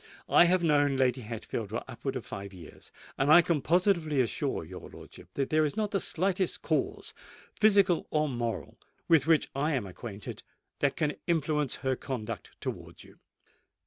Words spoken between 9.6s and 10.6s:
am acquainted,